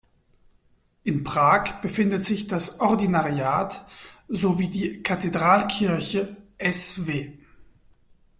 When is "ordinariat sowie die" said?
2.79-5.03